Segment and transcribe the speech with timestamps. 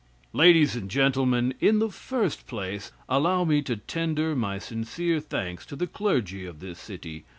[0.33, 5.75] Ladies and Gentlemen: In the first place, allow me to tender my sincere thanks to
[5.75, 7.23] the clergy of this city.